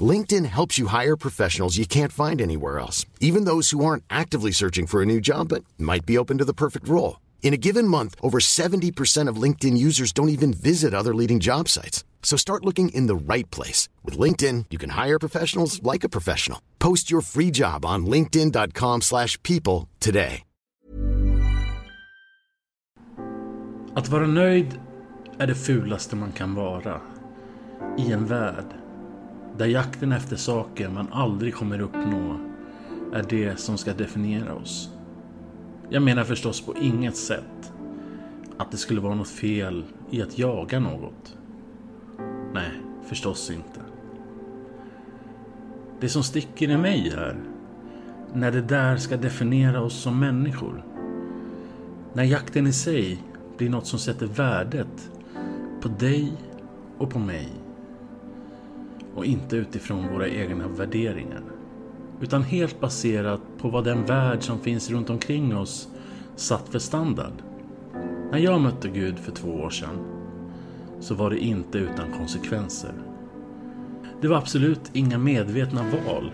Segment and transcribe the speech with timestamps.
[0.00, 4.50] LinkedIn helps you hire professionals you can't find anywhere else, even those who aren't actively
[4.50, 7.20] searching for a new job but might be open to the perfect role.
[7.42, 11.68] In a given month, over 70% of LinkedIn users don't even visit other leading job
[11.68, 12.02] sites.
[12.22, 13.88] So start looking in the right place.
[14.02, 16.58] With LinkedIn, you can hire professionals like a professional.
[16.80, 20.42] Post your free job on linkedin.com slash people today.
[23.96, 24.80] Att vara nöjd
[25.38, 27.00] är det fulaste man kan vara.
[27.98, 28.83] I en värld
[29.58, 32.38] där jakten efter saker man aldrig kommer uppnå
[33.12, 34.90] är det som ska definiera oss.
[35.90, 37.72] Jag menar förstås på inget sätt
[38.56, 41.36] att det skulle vara något fel i att jaga något.
[42.54, 42.70] Nej,
[43.08, 43.80] förstås inte.
[46.00, 47.36] Det som sticker i mig är
[48.32, 50.84] när det där ska definiera oss som människor.
[52.12, 53.22] När jakten i sig
[53.58, 55.10] blir något som sätter värdet
[55.80, 56.32] på dig
[56.98, 57.63] och på mig
[59.14, 61.42] och inte utifrån våra egna värderingar.
[62.20, 65.88] Utan helt baserat på vad den värld som finns runt omkring oss
[66.36, 67.32] satt för standard.
[68.30, 69.98] När jag mötte Gud för två år sedan
[71.00, 72.92] så var det inte utan konsekvenser.
[74.20, 76.32] Det var absolut inga medvetna val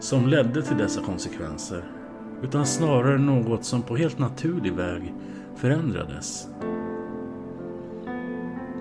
[0.00, 1.84] som ledde till dessa konsekvenser.
[2.42, 5.14] Utan snarare något som på helt naturlig väg
[5.56, 6.48] förändrades.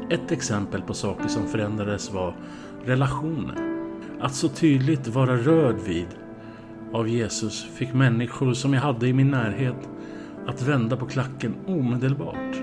[0.10, 2.36] Ett exempel på saker som förändrades var
[2.86, 3.56] relationer.
[4.20, 6.08] Att så tydligt vara rörd vid
[6.94, 9.90] av Jesus fick människor som jag hade i min närhet
[10.48, 12.56] att vända på klacken omedelbart.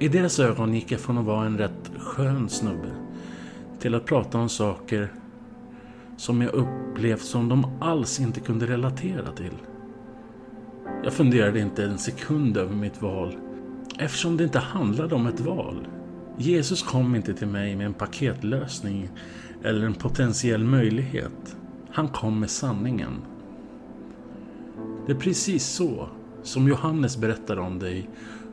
[0.00, 2.88] I deras ögon gick jag från att vara en rätt skön snubbe
[3.78, 5.12] till att prata om saker
[6.16, 9.56] som jag upplevt som de alls inte kunde relatera till.
[11.04, 13.36] Jag funderade inte en sekund över mitt val
[13.98, 15.86] eftersom det inte handlade om ett val.
[16.36, 19.08] Jesus kom inte till mig med en paketlösning
[19.62, 21.56] eller en potentiell möjlighet.
[21.90, 23.12] Han kom med sanningen.
[25.06, 26.08] Det är precis så
[26.42, 28.06] som Johannes berättar om dig i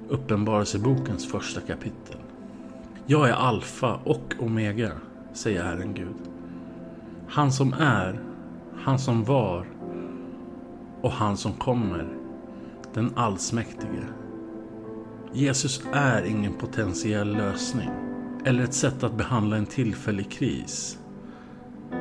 [0.10, 2.18] Uppenbarelsebokens första kapitel.
[3.06, 4.92] Jag är alfa och omega,
[5.34, 6.16] säger Herren Gud.
[7.28, 8.20] Han som är,
[8.76, 9.66] han som var
[11.02, 12.08] och han som kommer,
[12.94, 14.04] den allsmäktige.
[15.34, 17.90] Jesus är ingen potentiell lösning.
[18.45, 21.00] Eller ett sätt att behandla en tillfällig kris.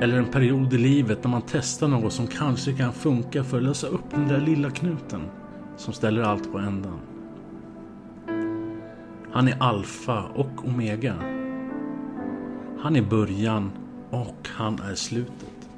[0.00, 3.62] Eller en period i livet när man testar något som kanske kan funka för att
[3.62, 5.22] lösa upp den där lilla knuten
[5.76, 7.00] som ställer allt på ändan.
[9.32, 11.14] Han är alfa och omega.
[12.80, 13.70] Han är början
[14.10, 15.68] och han är slutet.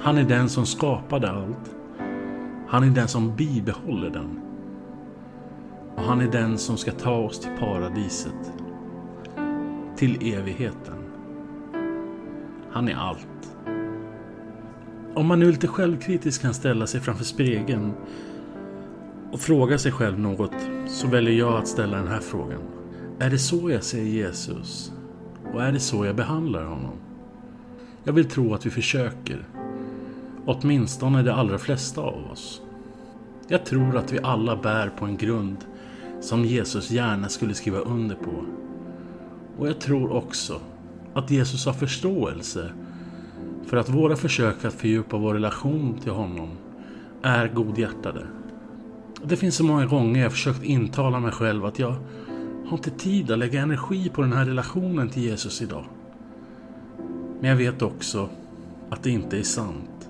[0.00, 1.74] Han är den som skapade allt.
[2.68, 4.45] Han är den som bibehåller den.
[5.96, 8.52] Och han är den som ska ta oss till paradiset.
[9.96, 10.94] Till evigheten.
[12.70, 13.56] Han är allt.
[15.14, 17.92] Om man nu lite självkritiskt kan ställa sig framför spegeln
[19.32, 20.54] och fråga sig själv något
[20.86, 22.60] så väljer jag att ställa den här frågan.
[23.18, 24.92] Är det så jag ser Jesus?
[25.52, 26.96] Och är det så jag behandlar honom?
[28.04, 29.44] Jag vill tro att vi försöker.
[30.46, 32.62] Åtminstone de allra flesta av oss.
[33.48, 35.56] Jag tror att vi alla bär på en grund
[36.26, 38.44] som Jesus gärna skulle skriva under på.
[39.58, 40.60] Och jag tror också
[41.14, 42.70] att Jesus har förståelse
[43.66, 46.48] för att våra försök att fördjupa vår relation till honom
[47.22, 48.26] är godhjärtade.
[49.24, 51.94] Det finns så många gånger jag försökt intala mig själv att jag
[52.66, 55.84] har inte tid att lägga energi på den här relationen till Jesus idag.
[57.40, 58.28] Men jag vet också
[58.90, 60.08] att det inte är sant.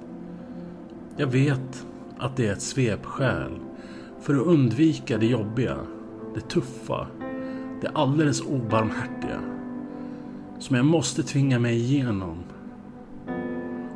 [1.17, 1.87] Jag vet
[2.19, 3.53] att det är ett svepskäl
[4.21, 5.77] för att undvika det jobbiga
[6.37, 7.07] det tuffa,
[7.81, 9.41] det alldeles obarmhärtiga.
[10.59, 12.37] Som jag måste tvinga mig igenom.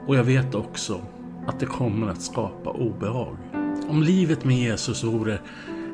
[0.06, 1.00] Och jag vet också
[1.46, 3.36] att det kommer att skapa obehag.
[3.88, 5.38] Om livet med Jesus vore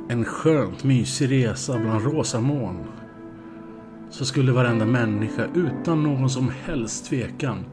[0.08, 2.84] en skönt mysig resa bland rosa moln
[4.10, 7.64] så skulle varenda människa utan någon som helst tvekan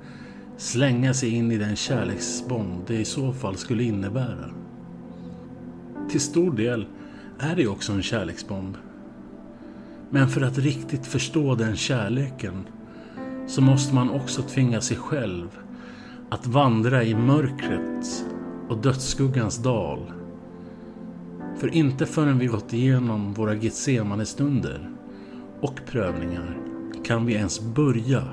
[0.57, 4.49] slänga sig in i den kärleksbomb det i så fall skulle innebära.
[6.09, 6.87] Till stor del
[7.39, 8.77] är det ju också en kärleksbomb.
[10.09, 12.67] Men för att riktigt förstå den kärleken
[13.47, 15.47] så måste man också tvinga sig själv
[16.29, 18.25] att vandra i mörkrets
[18.69, 20.11] och dödsskuggans dal.
[21.57, 24.89] För inte förrän vi gått igenom våra Getsemane-stunder
[25.61, 26.57] och prövningar
[27.03, 28.23] kan vi ens börja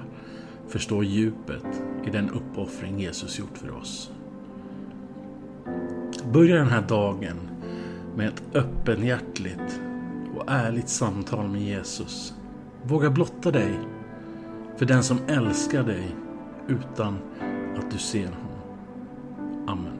[0.69, 4.11] förstå djupet i den uppoffring Jesus gjort för oss.
[6.32, 7.37] Börja den här dagen
[8.17, 9.81] med ett öppenhjärtligt
[10.37, 12.35] och ärligt samtal med Jesus.
[12.83, 13.79] Våga blotta dig
[14.77, 16.17] för den som älskar dig
[16.69, 17.19] utan
[17.77, 19.69] att du ser honom.
[19.69, 20.00] Amen.